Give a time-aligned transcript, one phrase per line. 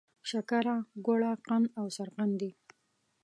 [0.29, 0.75] شکره،
[1.05, 2.51] ګوړه، قند او سرقند دي.